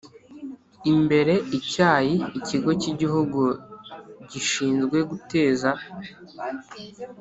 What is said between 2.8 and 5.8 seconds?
Cy Igihugu Gishinzwe Guteza